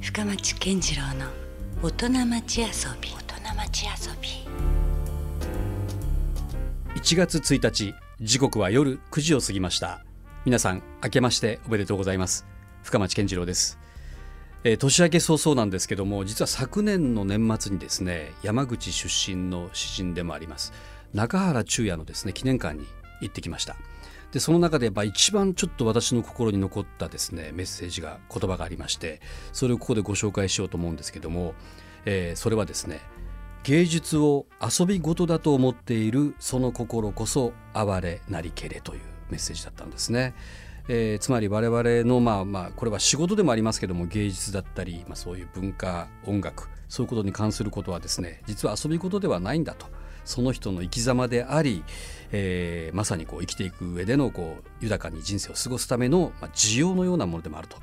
[0.00, 1.26] 深町健次郎の
[1.82, 2.66] 大人町遊
[3.00, 3.10] び。
[3.10, 4.28] 大人町遊び。
[6.98, 10.04] 1月1日時刻は夜9時を過ぎました。
[10.44, 12.46] 皆さん明けましておめでとうございます。
[12.82, 13.78] 深町健次郎です、
[14.64, 20.72] えー年明け早々なんですけども実は昨年の年末にですね山口出身の詩人でもあります
[21.12, 22.86] 中原中也のですね記念館に
[23.20, 23.76] 行ってきました
[24.32, 29.20] でその中でやっぱ一番ちょっと私の心に残ったですねメッセージが言葉がありまして
[29.52, 31.54] それをここでご紹介しようと思うんですけども、
[32.04, 33.00] えーそれはですね
[33.62, 40.34] 芸術を遊び事だと思っているその心こそ哀れなりけれというメッセージだったんですね。
[40.88, 49.86] えーつまり我々のまあまあこれは仕事でもありますけども芸術だったり、まあ、そういう文化音楽そういうことに関することはですね実は遊び事ではないんだと
[50.24, 51.82] その人の生き様であり、
[52.32, 57.76] えーまさにこう生きていく上でのこう豊かに人生を過ごすための、まあ、需要のようなものでもあると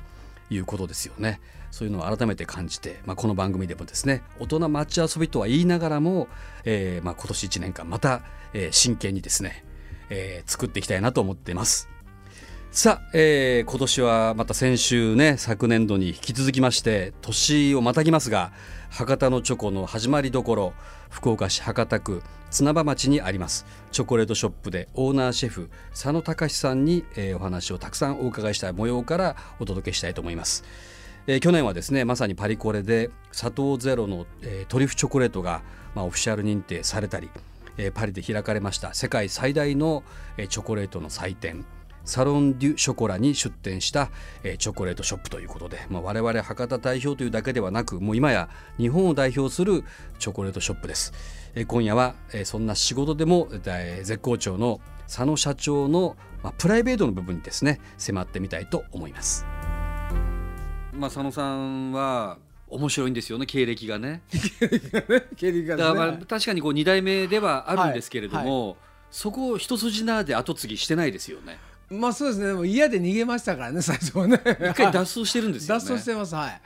[0.50, 1.40] いうことですよね。
[1.70, 6.28] そういうのを改めて感じて、まあ、この番組でもですね大人町遊びとは言いながらも、
[6.64, 8.22] えーまあ、今年1年間また、
[8.54, 9.64] えー真剣にですね、
[10.10, 11.88] えー作っていきたいなと思っています。
[12.70, 18.52] さあ、えー今年はまた先週ね昨年度に引き続きまして年をまたぎますが
[18.90, 20.72] 博多のチョコの始まりどころ
[21.10, 23.66] 福岡市博多区綱場町にあります。
[23.92, 30.64] チョコレートショップでオーナーシェフ佐野隆さんに、えーお話をたくさんお伺いした模様からお届けしたいと思います。
[31.26, 35.62] えー去年はですねまさにパリコレで砂糖ゼロの、えートリュフチョコレートが、
[35.94, 37.28] まあ、オフィシャル認定されたり、
[37.76, 38.94] えーパリで開かれました。
[38.94, 40.02] 世界最大の、
[40.36, 41.66] えーチョコレートの祭典
[42.04, 44.10] サロン・デュ・ショコラに出店した、
[44.42, 49.84] えーチョコレートショップということで、まあ、我々博多代表というだけではなくもう今や日本を代表する
[50.18, 51.12] チョコレートショップです、
[51.58, 59.44] えー今夜は、えーそんな仕事でも、えー絶好調の佐野社長の、まあ、プライベートの部分にですね迫ってみたいと思います。
[60.92, 64.22] まあ、佐野さんは面白いんですよね経歴がね。
[65.36, 68.76] 経理がだから確かにこう2代目ではあるんですけれども、
[69.10, 71.58] そこを一筋縄で後継ぎしてないですよね。
[71.90, 72.52] まあそうですね。
[72.52, 74.40] もう嫌で逃げましたからね最初はね。
[74.44, 75.80] 一回脱走してるんですよね。
[75.80, 76.60] 脱走してますはい。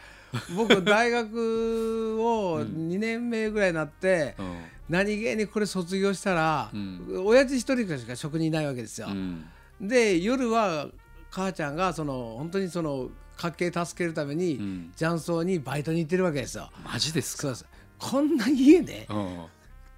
[0.55, 7.01] 僕大学を2年目ぐらいになって、うん何気にこれ卒業したら、ん。
[7.25, 9.47] 親父一人しか職人いないわけですよ、うん。
[9.81, 10.89] で夜は
[11.31, 14.93] 母ちゃんがその本当にその家計助けるために、ん。
[14.95, 16.71] 雀荘にバイトに行ってるわけですよ。
[16.85, 17.55] マジですか？
[17.99, 19.39] こんな家ねうん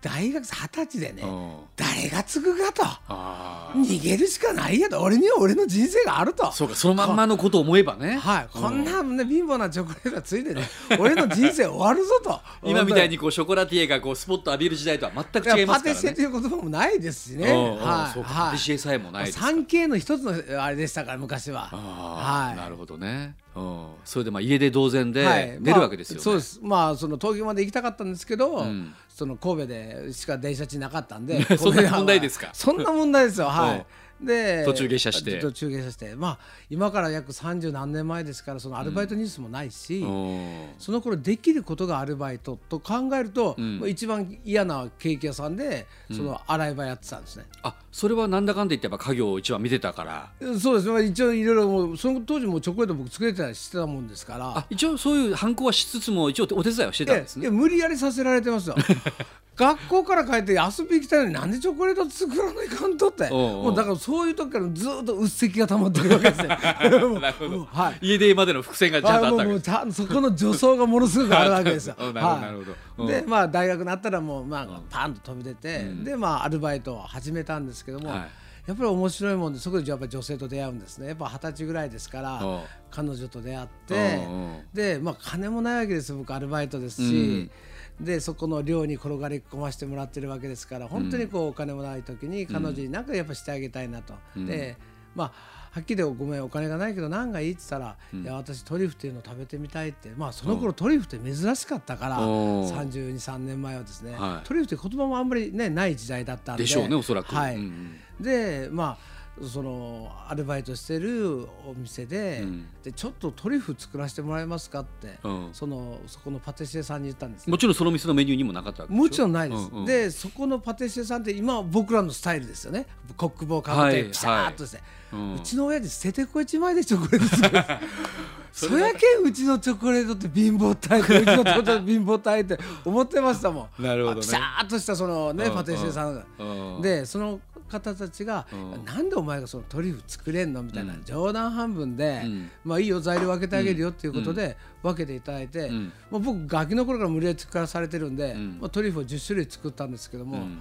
[0.04, 1.52] 大学生二十歳でね、うん。
[1.76, 2.82] 誰が継ぐかと。
[3.08, 5.00] あ逃げるしかないやと。
[5.00, 6.48] 俺には俺の人生があると。
[6.48, 8.18] あ、そうかそのまんまのことを思えばね。
[8.18, 12.38] はい、こんな、ね、貧乏なチョコレートがついてね俺の人生終わるぞと。
[12.68, 16.24] 今みたいにこうショコラティエがこうスポット浴びる時代とは全く違いますからパティシエとね。
[16.24, 17.50] いう言葉もないですしね。
[17.50, 18.22] はい。
[18.22, 19.52] パティシエさえもないですから。
[19.52, 21.70] 3K の一つのあれでしたから昔は。
[21.72, 22.56] はい。
[22.58, 23.36] なるほどね。
[23.56, 26.20] うん、それでまあ家で同然ではい出るわけですよね。
[26.20, 26.60] まあそうです。
[26.62, 32.50] まあその東京まで行きたかったんですけど、んその神戸でしか電車地なかったんで そんな問題ですか？
[32.52, 33.46] そんな問題ですよ。
[33.46, 33.86] はい。
[34.24, 35.38] で途中下車して。
[35.38, 36.14] 途中下車して。
[36.16, 36.38] まあ
[36.70, 40.00] 今から約三十何年前ですからそのアルバイトニュースもないし。
[40.00, 40.68] うん。
[40.78, 43.80] その頃できることがアルバイトと考えると、ん。
[43.80, 47.44] まあ一番嫌なケーキ屋さんでその洗い場やってたんですね。
[47.62, 50.32] あそれはなんだかんだ言ってやっぱ家業を一番見てたから。
[50.58, 50.92] そうです。
[50.92, 54.58] ね一応いろいろもうその当時もチョコレート僕作れてたりしてたもんですから。
[54.58, 57.50] あ一応そういう反抗はしつつも一応お手伝いはしてたんですね。
[57.50, 58.76] 無理やりさせられてますよ
[59.56, 63.30] 学校から帰って遊び行きたいのになんでチョコレート作らないかんとって。
[63.30, 66.46] もうだからそういう時からずっとうっせきが溜まってるわけですよ
[67.20, 67.98] なるほど、はい。
[68.00, 69.86] 家出までの伏線がちゃんとあったわけ。
[69.86, 71.94] ですそこの助走がものすごくあるわけですよ。
[72.00, 72.72] うんなるほどなるほど。
[72.98, 73.04] う。
[73.04, 78.18] んでまあ大学になったらもうまあパンと飛び出て、でまあアルバイトを始めたんですけども、はい。
[78.66, 81.08] やっぱり面白いもんでそこでやっぱり女性と出会うんですね。
[81.08, 82.52] やっぱ二十歳ぐらいですからう。
[82.56, 82.60] ん
[82.90, 84.46] 彼女と出会ってうんう。
[84.54, 86.16] んでまあ金もないわけですよ。
[86.18, 87.50] 僕アルバイトですし。
[88.00, 94.14] でそこの寮に転がり込ましてもらってるわけですから本当にこうお金もない時に彼女に何かやっぱしてあげたいなと。
[94.36, 94.76] で
[95.14, 95.32] まあ
[95.74, 100.12] はっきりごめんお金がないけど何がいいって言ったら、いや私トリュフっていうのを食べてみたいって。
[100.16, 104.46] まあその頃トリュフって珍しかったからおー323年前はですね、はい。
[104.46, 106.62] トリュフって言葉もあんまりねない時代だったんで。
[106.62, 107.34] でしょうねおそらく。
[107.34, 107.56] はい。
[107.56, 108.22] うんうん。
[108.24, 112.66] でまあそのアルバイトしてるお店で,、うん。
[112.82, 115.48] でちょっとトリュフ作らせてもらえますかって、うん。
[115.52, 119.84] そのそこのパティシエさんに言ったんですもちろんその店のメニューにもなかったもちろんないです、うんうん。
[119.84, 122.86] でそこのパティシエさんって今は僕らのスタイルですよね。
[123.16, 124.82] コック帽かぶっはいてピシャーっとして、は
[125.12, 127.64] ううんちの親父捨ててこ一枚でチョコレート作る
[128.54, 133.82] そやけんうちのチョコレートって貧乏体ってうちのチョコレート貧乏体って思ってましたもん。
[133.82, 134.20] なるほどね。
[134.20, 136.80] ピシャーっとしたそのねうんパティシエさんが、うん。
[136.80, 140.62] でその方たちが、うんなんでお前がそのトリュフ作れんの？
[140.62, 141.04] みたいな、うん。
[141.04, 142.50] 冗談半分で、うん。
[142.64, 145.92] まあいいよ材料分けてあげるよっていうことで分けていただいて、うん。
[146.10, 148.58] まあ、僕ガキの頃から無理やり作らされてるんで、ん。
[148.60, 150.60] まあ、トリュフを10種類作ったんですけども、うん。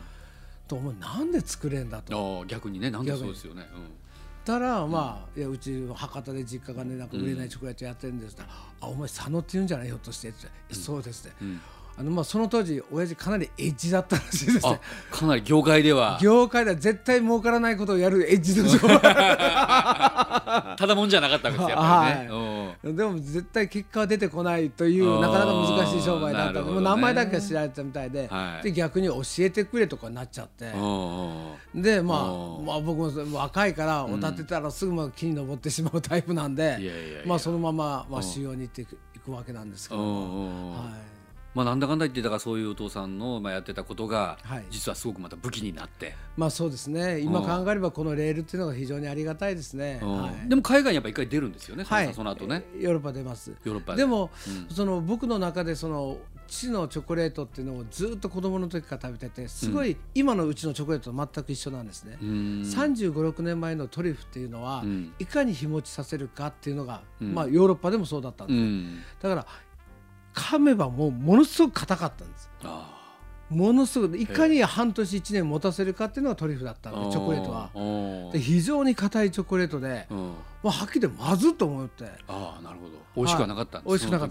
[0.68, 2.46] とお前なんで作れんだと。
[2.48, 3.68] 逆にねなんでそうですよね。
[4.46, 8.44] たらまあいやうち博多で実家がねなんか売れないチョコレートやってるんですって。
[8.82, 9.88] あお前佐野って言うんじゃない？
[9.88, 10.30] ひょっとして。
[10.30, 11.62] ってそうですって、ん
[11.96, 14.62] あのまあその当時親父かなりエッジだったらしいですね。
[14.64, 14.80] あ
[15.16, 16.18] かなり業界では。
[16.22, 22.30] 業界では絶対儲からないことをやるエッジの商売ただもんじゃなかったわけですよやっぱりね。
[22.84, 22.96] うん。
[22.96, 26.52] でも絶対結果は出てこないというなかなか難しい商売だった。
[26.52, 26.72] んで、ね。
[26.72, 28.64] もう名前だけは知られてたみたいで,、はい。
[28.64, 41.23] で逆に教えてくれとかになっちゃって、うんでまあまあ僕も若いからおたてたらすぐまあ木に登ってしまうタイプなんで、まあそのまままあ修行に行っていくわけなんですけどはい、
[41.54, 46.16] まあなんだかんだ言ってだからそういうお父さんのまあやってたことがはい実はすごくまた武器になって。
[46.36, 50.00] まあそうですね今考えればこのレールっていうのが非常にありがたいですね。
[50.02, 51.84] うんはいでも海外にやっぱ一回出るんですよね。
[51.84, 52.66] はい、その後ね。
[52.78, 53.52] ヨーロッパ出ます。
[53.64, 54.30] ヨーロッパででも、
[54.70, 56.18] その僕の中でその
[56.48, 62.18] 父のチョコレートっていうのをずっと子供の時から食べててすごい今のうちのチョコレートと全く一緒なんですね。
[62.22, 62.30] うん
[62.64, 69.02] 35、6年前のトリュフっていうのは、うんいかに日持ちさせるかっていうのが、まあヨーロッパでもそうだったんで。
[69.22, 69.48] だから
[70.34, 72.50] 噛めばもうものすごく硬かったんです。
[72.64, 73.00] あ
[73.50, 77.70] ものすごくいかに半年1年持たせるかっていうのがトリュフだったんあでチョコレートは。
[77.76, 77.84] うん
[78.34, 80.34] で非常に硬いチョコレートで、うん。
[80.64, 82.06] まあ、はっきりまずっと思って。
[82.28, 82.94] ああなるほど。
[83.16, 83.92] 美味しくはなかったんです。
[83.92, 83.92] はい。
[83.92, 84.30] 美味しくなかっ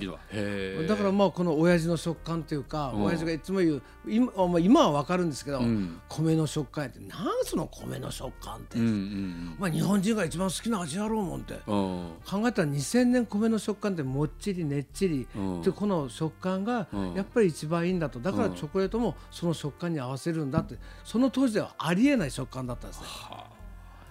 [0.83, 0.89] た。
[0.89, 3.05] だからまあこの親父の食感っていうか、うん。
[3.05, 6.01] 親父がいつも言う今まあ今は分かるんですけど、うん。
[6.09, 11.55] 米の食感ってなんその米の食感って、うんうんまあ、日本人が一番好きな味やろうもんって。
[11.65, 12.13] 考
[12.49, 15.63] えたら2000年米の食感ってもっちりねっちり、うん。
[15.63, 17.15] でこの食感がうん。
[17.15, 18.19] やっぱり一番いいんだと。
[18.19, 18.55] だからうん。
[18.55, 23.07] チョコレートもその食感に合わせるんだってその当時ではありえない食感だったんですね。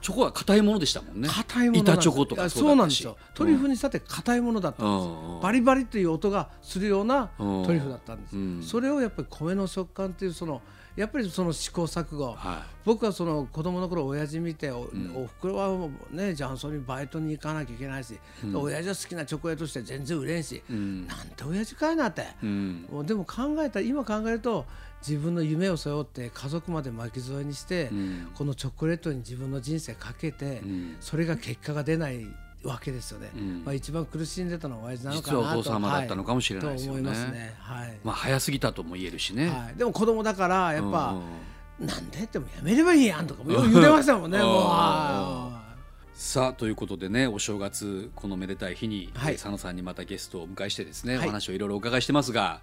[0.02, 1.28] チョコは硬いものでしたもんね。
[1.30, 3.18] 硬いもの板チョコとかそうなんですよ。
[3.34, 5.36] トリュフにしたって硬いものだったんですよ、うん。
[5.36, 7.66] うんバリバリという音がするようなうん。
[7.66, 8.64] トリュフだったんです、うん。
[8.64, 10.62] それをやっぱり米の食感っていうその
[10.96, 18.20] やっぱりその試行錯誤、は僕はその子供の頃親父見てお,、おふくろはもうね雀荘にバイトに行かなきゃいけないし、
[18.54, 21.08] 親父は好きなチョコレートして全然売れんし、ん。
[21.08, 22.26] なんて親父かいなって、い。
[22.44, 23.06] うん。
[23.06, 24.66] でも考えたら今考えると
[25.08, 28.30] 自分の夢を背負って家族まで巻き添えにして、ん。
[28.36, 30.98] このチョコレートに自分の人生かけて、ん。
[31.00, 32.28] それが結果が出ない
[32.64, 33.64] わけですよね、ん。
[33.66, 35.42] まあ、一番苦しんでたのは親父なのかなと。
[35.42, 38.00] 実はお父様だったのかもしれないですよねと思いますね、はい。
[38.04, 39.50] まあ早すぎたとも言えるしね。
[39.50, 41.16] はい、でも子供だからやっぱ、
[41.80, 41.88] うん。
[41.88, 44.38] なんでってもやめればいいやんとかもよう言ってましたもんね。
[44.38, 44.46] うん。
[44.46, 45.51] もう
[46.24, 49.34] さあということでねお正月このめでたい日に、はい。
[49.34, 51.28] えー佐野さんにまたゲストをお迎えしてですね、はい。
[51.28, 52.62] お話をいろいろお伺いしてますが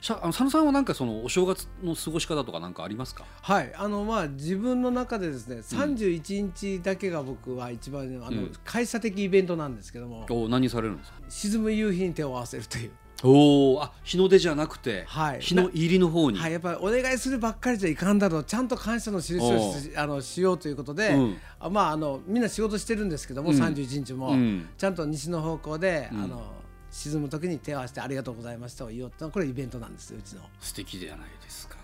[0.00, 3.24] しゃあの佐野さんはなんかそのお正月の過ごし方とかなんかありますか？
[3.42, 3.72] はい。
[3.76, 10.26] あのまあ自分の中でですね31日だけが僕は一番あの、会社的イベントなんですけども。
[10.28, 11.18] お何されるんですか？
[11.28, 12.90] 沈む夕日に手を合わせるという
[13.26, 15.40] おおあ日の出じゃなくて、はい。
[15.40, 18.44] 日の入りの方に、はい、やっぱりお願いするばっかりじゃいかんだろう。
[18.44, 21.36] ちゃんと感謝の印をしあのしようということで、うん。
[21.58, 23.56] あまああのみんな仕事してるんですけども、うん。
[23.60, 24.68] 31日も、うん。
[24.76, 26.42] ちゃんと西の方向で、あの
[26.90, 30.42] 沈む時に手を合わせてありがとうございましたを言おうってのはこれイベントなんですようちの。
[30.60, 31.76] 素敵じゃないですか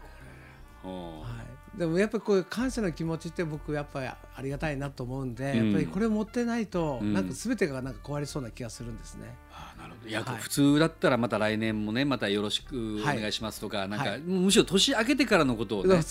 [0.85, 1.23] は
[1.77, 5.65] い、でもやっぱりこういう感謝の気持ちって僕やっぱりありがたいなと思うんで、うん。
[5.67, 7.13] やっぱりこれ持ってないと、ん。
[7.13, 9.37] なんか全てがなんか壊れそうな気がするんですね。
[9.85, 10.09] あなるほど。
[10.09, 10.13] い。
[10.13, 13.21] や、はい普通だったらまた来年もねまたよろしくおはい。
[13.21, 16.03] 願いしますとか、なんか、はいむしろ年明けてからのことをねね。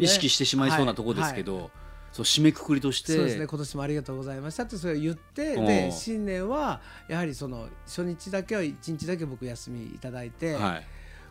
[0.00, 1.70] 意識してしまいそうなところですけど、はい。
[2.12, 3.14] そう締めくくりとして。
[3.14, 3.46] そうですね。
[3.46, 10.86] 今年もありがとうございましたってそれを言っておでー新年はやはりその初日だけは一日だけ僕休みいただいて、はい、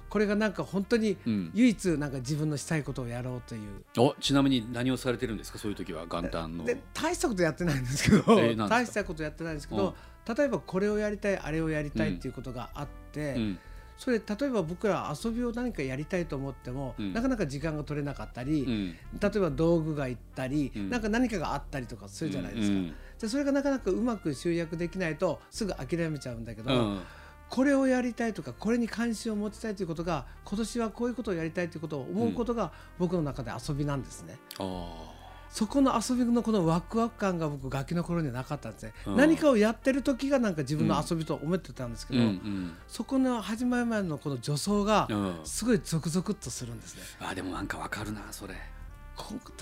[0.10, 1.52] これがなんか本当にうん。
[1.56, 3.84] 唯一なんか自分のしたいことをやろうという。
[3.98, 5.58] おちなみに何をされてるんですか？
[5.58, 6.66] そういう時は元旦の。
[6.66, 9.96] で大したことやってないんですけど、大したことやってないんですけど、
[10.28, 13.60] 例えばこれをやりたいあれをやりたいうんっていうことがあって、うん。
[13.98, 17.14] それ例えば僕ら遊びを何かやりたいと思っても、うん。
[17.14, 18.96] なかなか時間が取れなかったり、うん。
[19.20, 20.90] 例えば道具がいったり、うん。
[20.90, 27.02] なんか何かがあったりとかするじゃないですか、でそれがなかなかうまく集約できないとすぐ諦めちゃうんだけど、うん。
[27.48, 34.38] これをやりたいとかこれに関心を持ちたいということが今年はこういうことをやりたいということを思うことが僕の中で遊びなんですね。
[34.60, 35.15] あ
[35.56, 39.16] そこの遊びのこのワクワク感が僕ガキの頃にはなかったんですね、うん。
[39.16, 42.74] 何かをやってる時がなんか自分の遊びと思ってたんですけーうど、んうん。
[42.90, 45.40] そこの始まる前のこの助走がうん。
[45.46, 47.04] すごいゾクゾクっとするんですね。
[47.22, 48.54] あでもなんかわかるなそれ。
[48.54, 48.60] こ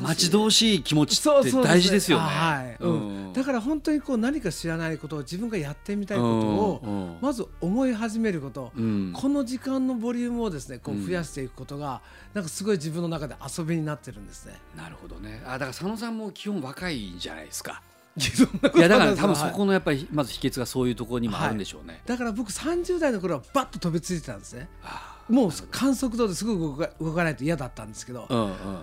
[0.02, 2.24] 待ち遠しい気持ちって大事ですよね。
[2.24, 6.28] はいうんだから本当にこう何か知らないことを自分がやってみたいこと
[6.88, 12.02] をまず思い始めること、うんこの時間のボリュームをですねこううん増やしていくことが、
[12.34, 14.54] なんかすごい自分の中で遊びになってるんですね。
[14.76, 15.42] なるほどね。
[15.46, 17.82] あだから佐野さんも基本若いんじゃないですか。
[18.76, 22.02] いやだから多分そはいこのやっぱりまず秘訣がそういうところにもあるんでしょうね。
[22.06, 24.70] だから僕30代の頃はバッと飛びついてたんですね。
[24.84, 28.82] あもう観測度ですぐ動か動かないと嫌だったんですけど、ーうんうん。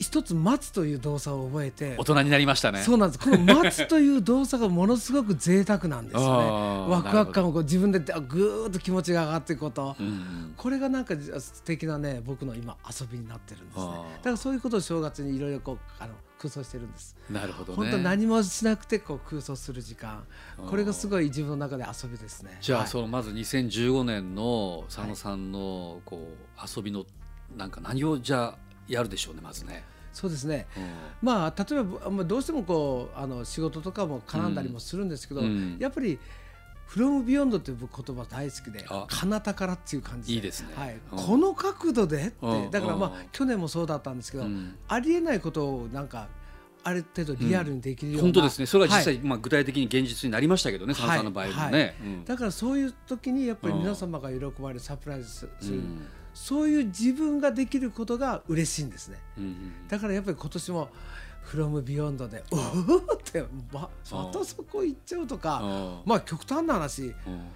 [0.00, 2.80] 一つ待つという動作を覚えて大人になりましたね。
[2.80, 3.20] そうなんです。
[3.22, 6.48] この待つという動作がものすごく贅沢なんですよね。
[6.90, 10.54] ワクワク感をこう自分であぐーっと気持ちが上がっていくこと、うんうん。
[10.56, 13.84] これがなんか素敵なね僕の今遊びになってるんですね。
[13.84, 17.14] だからそういうことを正月にいろいろこうあの空想してるんです。
[17.28, 17.76] なるほどね。
[17.76, 20.24] 本当何もしなくてこう空想する時間。
[20.66, 22.56] これがすごい自分の中で遊びですね。
[22.62, 22.88] じゃあ、はい。
[22.88, 27.04] そのまず2015年の佐野さんのこう遊びの
[27.54, 29.84] なんか何をじゃあやるでしょうねまずね。
[30.12, 30.66] そうですね。
[30.76, 30.84] うん。
[31.22, 35.76] まあ例えばまあどうしてもこうあの仕事とかも絡んだりもするんですけど、うん。
[35.78, 36.18] やっぱり
[36.88, 40.34] 「from beyond」っていう言葉大好きであ「彼方から」っていう感じで。
[40.34, 40.68] いいですね。
[40.74, 41.00] はい。
[41.12, 41.18] うん。
[41.18, 42.70] この角度でってうん。
[42.70, 43.26] だからまあうん。
[43.32, 44.76] 去年もそうだったんですけど、うん。
[44.88, 46.28] ありえないことをなんか
[46.82, 48.66] ある程度リアルにできるような、本当ですね。
[48.66, 49.24] それが実際、はい。
[49.24, 51.94] まあ具体的に現実になりましたけどね、佐野さんの場合もね。
[52.24, 56.00] だからそういう時にやっぱり皆様が喜ばれるサプライズする、うん
[56.34, 59.18] そういう自分ができることが嬉しいんですね。
[59.38, 60.88] うんうんだからやっぱり今年も
[61.44, 67.48] 「from beyond で」おおってままたそこ行っちゃうとかうんまあ極端な話うん。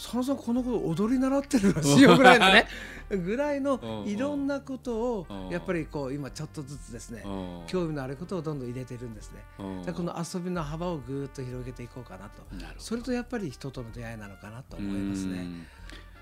[0.00, 2.68] 佐野さんこのこと踊り習ってるらしいよぐらいのね
[3.10, 7.66] ぐらいのうんいろんなことをうんやっぱりこう今ちょっとずつですねうん。
[7.66, 9.42] 興味のあることをどんどん入れてるんですね。
[9.58, 9.78] うん。
[9.80, 12.42] だからこの遊びの幅をぐーっと広げていこうかなと。
[12.78, 15.66] それとやっぱり人との出会いなのかなと思いますね。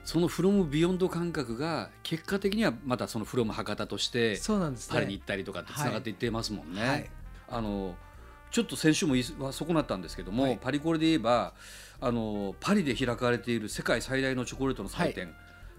[0.07, 4.95] うんそのフロムビヨンド感覚が結果的にはまたそのフロム博多としてそうなんですね。
[4.95, 6.89] パリに行ったりとかってつながっていってますもんね。
[6.89, 7.11] はい。
[7.49, 7.97] あの
[8.53, 10.59] ちょっと先週も言いは損なったんですけども、はい。
[10.63, 11.55] パリコレで言えば
[12.01, 15.35] あのパリで開かれている世界最大のチョコレートの祭典、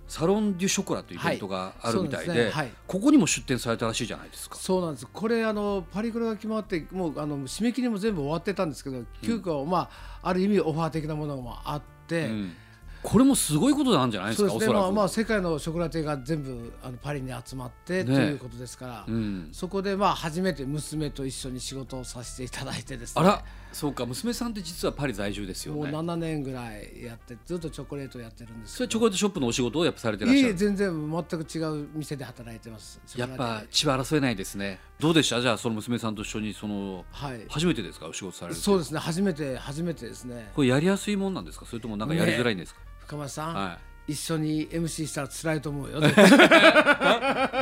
[0.10, 2.38] サロン・デュ・ショコラというイベントがあるみたいで,、はい。
[2.38, 2.52] ですね。
[2.52, 2.72] はい。
[2.86, 4.58] ここにも出展されたらしいじゃないですか。
[4.58, 5.08] そうなんです。
[5.08, 9.90] これあのパリコレが決まってもうあの締め切りも全部終わってたんですけど急遽、ま
[10.22, 12.56] あある意味オファー的なものもあって、うん
[13.04, 14.78] これもすごいことなんじゃないですかそうですね。
[14.78, 18.16] まあまあ世界のショコラティエが全部あのパリに集まって、ね。
[18.16, 23.22] ということですから、うん、そこでまあ初めて娘と一緒に仕事をさせていただいてですね。
[23.24, 25.92] あらそうか娘さんって実はパリ在住ですよもうね。
[25.92, 30.54] 7年ぐらいやってずっとチョコレートをやってるんですそれチョコレートショップのお仕事をやっぱされてらっしゃる？
[30.56, 33.00] 全然全く違う店で働いてます。
[33.16, 34.80] やっぱ血は争えないですね。
[35.00, 35.42] どうでした？
[35.42, 37.46] じゃあその娘さんと一緒にそのはい。
[37.50, 38.08] 初めてですか？
[38.08, 39.00] お仕事されるそうですね。
[39.00, 40.50] 初めて初めてですね。
[40.56, 41.66] これやりやすいもんなんですか？
[41.66, 45.98] それともなんかやりづらいんですか、深町さん、は一緒に MC したら辛いと思うよ。
[46.00, 46.02] い、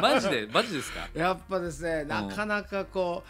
[0.02, 0.48] マジで？
[0.54, 1.08] マジですか？
[1.14, 3.30] やっぱですねなかなかこう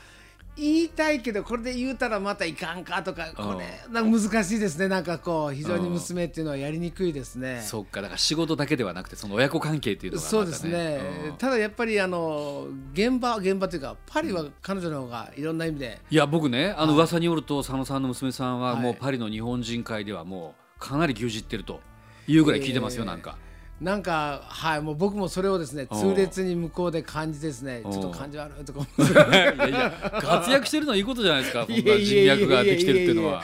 [0.58, 4.88] 言いたいけどこれで言うたらまたいかんかとかこれなんか難しいですね。
[4.88, 7.62] なんかこう非常に娘っていうのはやりにくいですね。
[7.62, 11.38] そっかだから仕事だけではなくてその親子関係っていうのがまた、そうですね、うん。
[11.38, 18.82] ただやっぱりあの現場現場というかパリは彼女の方がいろんな意味で、いや僕ねあの噂によると佐野さんの娘さんははい。
[18.82, 21.82] もうパリの日本人会ではもうかなり牛耳ってると
[22.28, 23.10] いうぐらい聞いてますよ、えー。
[23.10, 23.38] なんか
[23.82, 25.96] なんかはいもう僕もそれをですねう。
[25.96, 27.90] ん痛烈に向こうで感じですねう。
[27.90, 29.92] んちょっと感じ悪いとかいやいや
[30.22, 33.44] 活躍してるのはいいことじゃないですかこんな人脈ができてるっていうのは。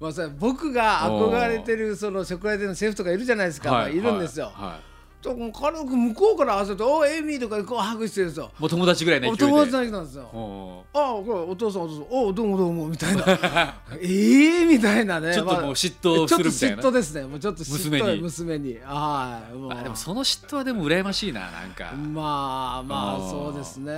[0.00, 4.46] まあ、僕が憧れてるそのショコラティエのシェフとかいるじゃないですか、まあいるんですよ。
[4.46, 4.89] はいはい
[5.20, 8.50] と軽く向こうから合わせて「おいエミー」とかこうハグしてるんですよ。
[8.58, 9.52] もう友達ぐらいのお勢いで。
[9.52, 10.22] 友達なんですよ。
[10.32, 13.24] おああお父さんお父さんおうどうもどうもみたいな。
[14.00, 15.34] ええみたいなね。
[15.34, 16.82] ちょっともう嫉妬するみたいな。
[16.82, 17.22] ちょっと嫉妬ですね。
[17.24, 18.20] もうちょっと娘に。
[18.20, 18.78] 娘に。
[18.82, 19.70] はいもう。
[19.70, 21.92] ーあでもその嫉妬はでも羨ましいななんか。
[21.92, 23.30] まあまああー。
[23.30, 23.92] そうですね。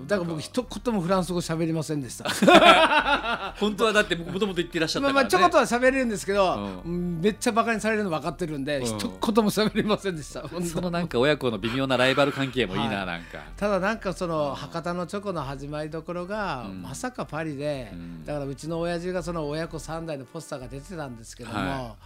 [0.00, 2.28] うんだから僕一言もフランス語喋りませんでした。
[3.58, 8.84] 本当はだってもともと言ってらっしゃったから、ね、まあまあちょこっとは喋れるんですけど、めっちゃバカにされるの分かってるんで、ん。
[8.84, 9.10] 一言
[9.44, 13.06] も喋りませんでしたそのなんか親子の微妙なライバル関係もいいな、はい。
[13.06, 13.38] なんか。
[13.56, 16.82] ただなんかその博多のチョコの始まりどころが、うん。
[16.82, 18.24] まさかパリで、うん。
[18.24, 21.96] だからうちの親父がその親子3代のポスターが出てたんですけども、は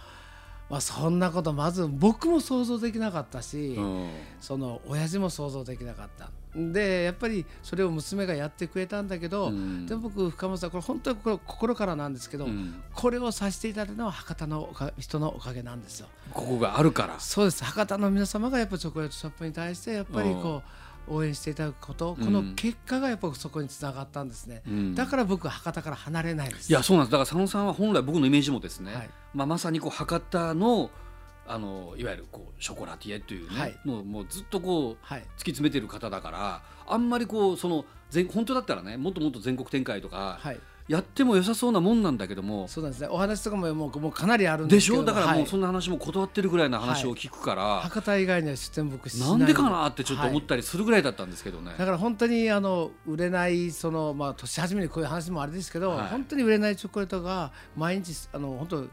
[0.71, 4.09] まあそんなことまず僕も想像できなかったし、うん。
[4.39, 6.31] その親父も想像できなかった。
[6.55, 9.85] でやっぱりそれを娘がやってくれたんだけど、うん。
[9.85, 12.81] でも僕深本さんこれ本当にこれ心からなんですけど、うん。
[12.93, 16.07] これをさせていただいたのは博多のおか人のおかげなんですよ。
[16.31, 17.19] ここがあるから。
[17.19, 17.65] そうです。
[17.65, 20.69] 博多の皆様がやっぱチョコレートショップに対してやっぱりこう
[21.07, 24.95] 応援していただくことこの結果がやっぱそこにつながったんですね、うん。
[24.95, 26.69] だから僕は博多から離れないです。
[26.69, 27.11] いやそうなんです。
[27.11, 29.09] だから佐野さんは本来僕のイメージもですね、はい。
[29.33, 30.89] まあ、まさにこう博多の
[31.47, 33.77] あのいわゆるこうショコラティエというね、はい。
[33.83, 35.21] もうもうずっとこうはい。
[35.21, 40.59] 突き詰めてる方だからあんまりこうその全本当だったらねもっともっと全国展開とかはい
[40.91, 43.07] やっても良さそうなもんなんだけども、そうなんですね。
[43.09, 45.03] お話とかももうもうかなりあるんでしょ？
[45.05, 49.29] だからもうはいそんな話も断ってるぐらいの話を聞くから、博多以外には出店僕しない。
[49.29, 51.71] なんでかなってちょっと思っはいたりするぐらいだったんですけどね。
[51.77, 56.07] だから本当にあの売れないそのまあ年始めにこういう話もあれですけど、はい。
[56.09, 58.87] 本当に売れないチョコレートが毎日あの本当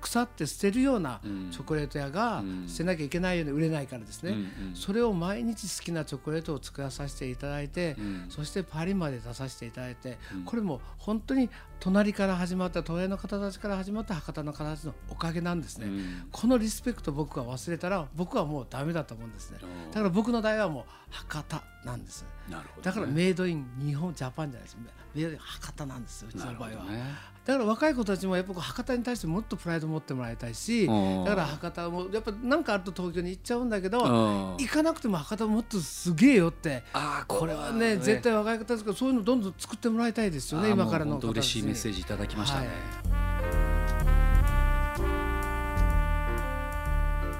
[0.00, 1.50] 腐って捨てるようなうん。
[1.50, 2.68] チョコレート屋がうん。
[2.68, 4.34] 捨てなきゃいけないように売れないからですね、
[4.74, 8.26] それを毎日好きなチョコレートを作らさせていただいて、うん。
[8.28, 10.44] そしてパリまで出させていただいて、うん。
[10.44, 16.28] これも本当に隣から始まった隣の方たちから始まった博多の方たちのおかげなんですね、うん。
[16.32, 19.58] このリスペクト僕が忘れたら僕はもうダメだと思うんですね。
[19.62, 19.90] うん。
[19.90, 22.22] だから僕の代はもう博多なんです。
[22.22, 22.56] ね。
[22.82, 24.76] だからメイドイン日本ジャパンじゃないです。
[25.14, 27.02] メイドイン博多なんですようちなの場合は、ね。
[27.44, 31.24] だから若い子たちもやっぱ博多に対してもっとプライド持ってもらいたいしうん。
[31.24, 34.06] だから博多もやっぱ何かあると東京に行っちゃうんだけどう
[34.54, 34.56] ん。
[34.58, 36.84] 行かなくても博多もっとすげえよって。
[36.92, 37.96] あーこれはね。
[37.96, 42.68] 絶対若い方ですからそういうのどんどん作ってもらいたいですよね今からのもう本当嬉しいメッセージいただきましたね。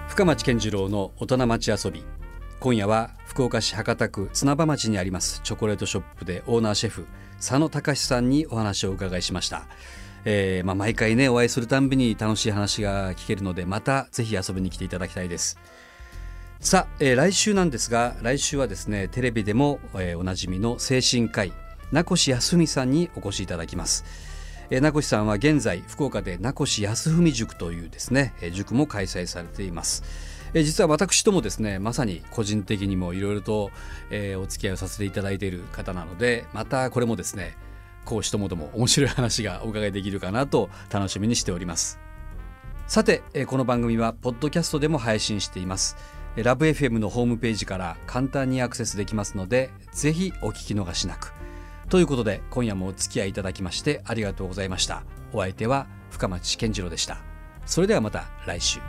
[0.08, 2.04] 深町健次郎の大人町遊び。
[2.61, 7.06] 今夜は福岡市博多区綱場町にありますチョコレートショップでオーナーシェフ
[7.37, 9.68] 佐野隆さんにお話をお伺いしました、
[10.25, 15.56] えーまあ、毎回ねお会いするたんびに楽しい話が聞けるのでまたぜひ遊びに来ていただきたいです。
[16.58, 21.52] さあ、えー来週なんですが来週はですねテレビでも、えーおなじみの精神科医
[21.92, 24.04] 名越康文さんにお越しいただきます
[24.71, 30.02] え名越さんは現在福岡で名越康文塾というですね塾も開催されています
[30.54, 33.71] え実は私ともですねまさに個人的にもいろいろと、
[34.11, 37.57] えーお付き合いをさせていただいている方なのでまたこれもですね
[38.04, 41.99] 講師ともども面白い話がお伺いできるかなと楽しみにしております
[42.88, 45.95] さて、えこの番組はポッドキャストでも配信しています。
[46.37, 51.38] えーラブ f m のホームページから簡単にアクセスできますので、ぜひお聞き逃しなく。
[51.88, 55.04] ということで、今夜もお付き合いいただきましてありがとうございました。
[55.33, 57.18] お相手は深町健次郎でした。
[57.66, 58.80] それではまた来週。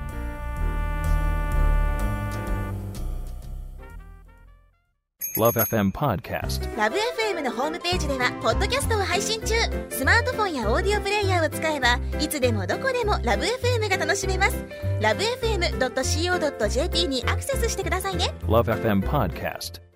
[5.38, 6.75] Love FM Podcast.
[6.75, 9.53] ラブ f m のホームページではポッドキャストを配信中
[9.89, 14.65] スマートフォンやオーディオプレイヤーを使えばいつでもどこでもラブ f m が楽しめます
[15.00, 19.88] ラブ FM.co.jp にアクセスしてくださいね Love FM Podcast.